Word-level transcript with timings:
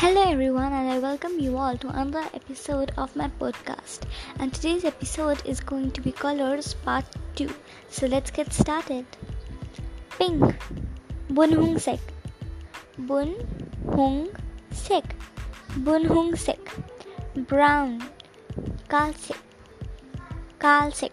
Hello, 0.00 0.22
everyone, 0.22 0.72
and 0.72 0.88
I 0.88 1.00
welcome 1.00 1.40
you 1.40 1.58
all 1.58 1.76
to 1.76 1.88
another 1.88 2.24
episode 2.32 2.92
of 2.96 3.16
my 3.16 3.28
podcast. 3.40 4.02
And 4.38 4.54
today's 4.54 4.84
episode 4.84 5.42
is 5.44 5.58
going 5.58 5.90
to 5.90 6.00
be 6.00 6.12
Colors 6.12 6.74
Part 6.84 7.04
2. 7.34 7.48
So 7.90 8.06
let's 8.06 8.30
get 8.30 8.52
started. 8.52 9.04
Pink. 10.16 10.54
Bun 11.30 11.50
Hung 11.50 11.80
Sek. 11.80 11.98
Bun 12.96 13.34
Hung 13.90 14.28
Sek. 14.70 15.16
Bun 15.78 16.04
Hung 16.04 16.36
Sek. 16.36 16.60
Brown. 17.34 18.00
Kal 18.88 19.12
Sek. 19.14 19.42
Kal 20.60 20.92
Sek. 20.92 21.12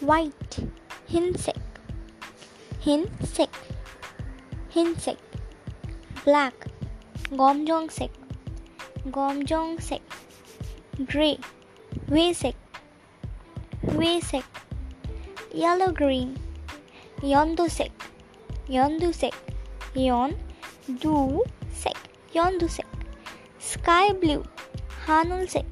White. 0.00 0.58
Hin 1.06 1.38
Sek. 1.38 1.62
Hin 2.80 3.08
Sek. 3.22 3.50
Hin 4.70 4.96
Sek. 4.98 5.18
Black 6.24 6.71
Gomjong 7.32 7.88
Sek, 7.90 8.10
Gomjong 9.08 9.80
Sek, 9.80 10.02
Grey, 11.08 11.38
Wesek, 12.10 12.54
Wesek, 13.96 14.44
Yellow 15.54 15.92
Green, 15.92 16.36
Yondu 17.22 17.70
Sek, 17.70 17.90
Yondu 18.68 19.14
Sek, 19.14 19.32
Yon, 19.94 20.36
Du 21.00 21.42
Sek, 21.72 21.96
Yondu 22.34 22.68
Sek, 22.68 22.84
Sky 23.58 24.12
Blue, 24.12 24.44
Hanul 25.06 25.48
Sek, 25.48 25.64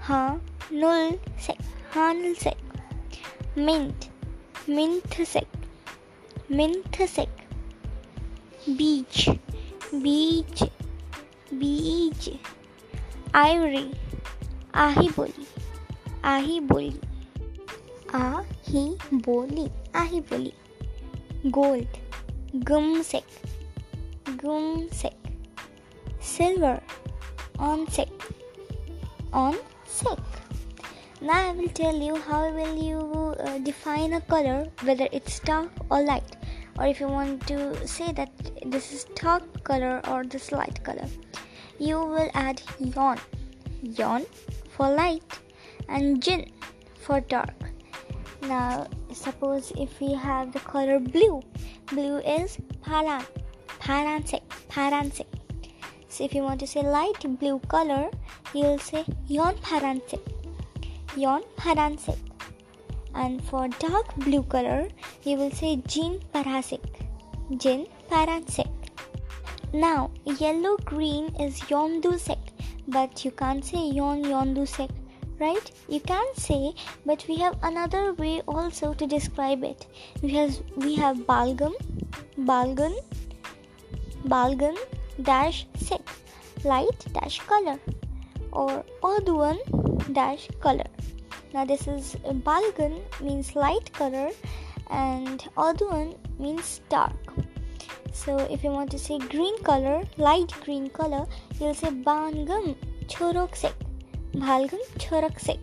Ha, 0.00 0.38
Nul 0.70 1.20
Sek, 1.36 1.58
Hanul 1.92 2.34
Sek, 2.34 2.56
Mint, 3.56 4.08
Mint 4.66 5.04
Sek, 5.12 5.46
Mint 6.48 6.96
Sek, 6.96 7.28
Beach, 8.64 9.28
बीज 9.93 10.63
बीज 11.53 12.29
Ivory 13.35 13.85
आही 14.75 15.07
बोली 15.17 15.47
आही 16.23 16.59
बोली 16.59 16.99
आ 18.13 18.39
ही 18.67 18.85
बोली 19.13 19.67
आही 19.95 20.19
बोली 20.19 20.53
gold 21.45 21.97
गुम 22.67 23.01
सेक 23.01 23.25
गुम 24.43 24.87
सेक 24.93 25.27
silver 26.35 26.81
on 27.59 27.87
sec 27.87 28.07
on 29.33 29.55
sec 29.87 30.19
now 31.21 31.37
i 31.47 31.51
will 31.51 31.69
tell 31.69 31.95
you 31.95 32.15
how 32.15 32.41
will 32.51 32.75
you 32.77 32.99
uh, 33.39 33.57
define 33.59 34.13
a 34.13 34.21
color 34.21 34.67
whether 34.83 35.07
it's 35.11 35.39
dark 35.39 35.71
or 35.89 36.03
light 36.03 36.35
or 36.82 36.88
if 36.88 36.98
you 36.98 37.06
want 37.06 37.46
to 37.46 37.86
say 37.86 38.10
that 38.12 38.30
this 38.66 38.92
is 38.92 39.04
dark 39.14 39.44
color 39.62 40.00
or 40.08 40.24
this 40.24 40.50
light 40.50 40.82
color 40.82 41.06
you 41.78 41.98
will 41.98 42.30
add 42.34 42.60
yon. 42.78 43.18
Yon 43.82 44.24
for 44.70 44.88
light 44.90 45.38
and 45.88 46.22
jin 46.22 46.50
for 47.04 47.20
dark. 47.20 47.54
Now 48.42 48.86
suppose 49.12 49.72
if 49.76 50.00
we 50.00 50.12
have 50.14 50.52
the 50.52 50.60
color 50.60 50.98
blue. 50.98 51.42
Blue 51.86 52.18
is 52.18 52.58
paran 52.82 53.24
paranse 53.78 54.40
paranse 54.68 55.24
so 56.08 56.24
if 56.24 56.34
you 56.34 56.42
want 56.42 56.60
to 56.60 56.66
say 56.66 56.82
light 56.82 57.24
blue 57.40 57.58
color 57.74 58.10
you'll 58.54 58.78
say 58.78 59.04
yon 59.26 59.54
paranse 59.56 60.18
yon 61.16 61.42
paranse 61.56 62.16
and 63.14 63.42
for 63.44 63.68
dark 63.78 64.14
blue 64.16 64.42
color 64.42 64.88
you 65.22 65.36
will 65.36 65.50
say 65.50 65.76
Jin 65.86 66.20
Parasik. 66.34 66.84
Jin 67.56 67.86
Parasik. 68.10 68.70
Now 69.72 70.10
yellow 70.24 70.76
green 70.84 71.26
is 71.36 71.60
yondu 71.60 72.12
Yondusek, 72.12 72.38
but 72.88 73.24
you 73.24 73.30
can't 73.30 73.64
say 73.64 73.84
Yon 73.88 74.22
yondu 74.22 74.64
Yondusek, 74.64 74.90
right? 75.38 75.70
You 75.88 76.00
can 76.00 76.26
say, 76.34 76.74
but 77.06 77.24
we 77.28 77.36
have 77.36 77.56
another 77.62 78.12
way 78.14 78.42
also 78.46 78.92
to 78.94 79.06
describe 79.06 79.64
it. 79.64 79.86
We 80.22 80.30
have 80.34 80.58
we 80.76 80.94
have 80.96 81.16
Balgam, 81.26 81.74
Balgan, 82.38 82.94
Balgan 84.34 84.76
dash 85.22 85.66
sek, 85.76 86.02
light 86.64 87.06
dash 87.14 87.40
color, 87.40 87.78
or 88.52 88.84
Oduan 89.02 89.58
dash 90.12 90.48
color. 90.60 90.90
Now 91.54 91.66
this 91.66 91.86
is 91.86 92.16
uh, 92.24 92.32
Balgan 92.32 93.02
means 93.20 93.54
light 93.54 93.92
color 93.92 94.30
and 94.90 95.38
Aduan 95.56 96.16
means 96.38 96.80
dark. 96.88 97.34
So 98.12 98.38
if 98.50 98.64
you 98.64 98.70
want 98.70 98.90
to 98.92 98.98
say 98.98 99.18
green 99.18 99.62
color, 99.62 100.02
light 100.16 100.50
green 100.64 100.88
color, 100.88 101.26
you'll 101.60 101.74
say 101.74 101.88
Bangam 101.88 102.74
Choroksek. 103.06 103.74
Balgam 104.32 104.80
Choroksek. 104.98 105.58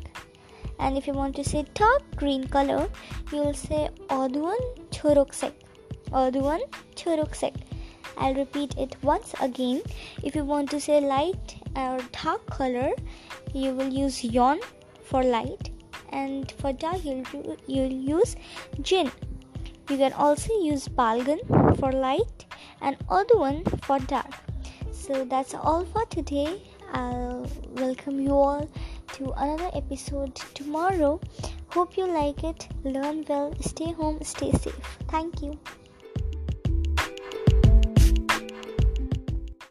And 0.78 0.96
if 0.96 1.08
you 1.08 1.14
want 1.14 1.36
to 1.38 1.44
say 1.44 1.66
dark 1.74 2.04
green 2.16 2.48
color, 2.48 2.88
you'll 3.32 3.56
say 3.56 3.90
Aduan 4.10 4.62
Choroksek. 4.92 5.54
Aduan 6.12 6.62
Choroksek. 6.96 7.56
I'll 8.16 8.36
repeat 8.36 8.76
it 8.78 8.96
once 9.02 9.34
again. 9.42 9.82
If 10.24 10.36
you 10.36 10.44
want 10.44 10.70
to 10.70 10.80
say 10.80 11.02
light 11.02 11.56
uh, 11.76 11.98
or 11.98 12.00
dark 12.12 12.46
color, 12.46 12.92
you 13.56 13.74
will 13.74 13.90
use 13.90 14.24
yon 14.24 14.60
for 15.04 15.24
light 15.24 15.69
and 16.12 16.52
for 16.52 16.74
dark 16.74 17.04
you'll, 17.04 17.58
you'll 17.68 17.92
use 17.92 18.36
gin. 18.82 19.12
You 19.90 19.98
can 19.98 20.14
also 20.14 20.54
use 20.62 20.88
balgan 20.88 21.40
for 21.80 21.92
light 21.92 22.46
and 22.82 22.98
other 23.10 23.38
one 23.38 23.64
for 23.84 24.00
dark. 24.00 24.34
So 24.92 25.26
that's 25.26 25.54
all 25.54 25.86
for 25.86 26.06
today. 26.06 26.62
I'll 26.94 27.48
welcome 27.72 28.20
you 28.20 28.32
all 28.32 28.70
to 29.14 29.32
another 29.32 29.70
episode 29.74 30.36
tomorrow. 30.54 31.20
Hope 31.70 31.98
you 31.98 32.08
like 32.08 32.44
it. 32.44 32.68
Learn 32.84 33.26
well. 33.28 33.54
Stay 33.62 33.92
home. 33.92 34.20
Stay 34.24 34.52
safe. 34.52 34.98
Thank 35.08 35.42
you 35.42 35.60